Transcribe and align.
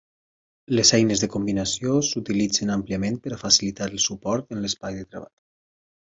Les 0.77 0.91
eines 0.97 1.19
de 1.23 1.27
combinació 1.33 1.97
s'utilitzen 2.07 2.71
àmpliament 2.75 3.19
per 3.25 3.33
a 3.35 3.39
facilitar 3.41 3.89
el 3.91 4.01
suport 4.07 4.57
en 4.57 4.63
l'espai 4.63 4.97
de 5.01 5.05
treball. 5.13 5.29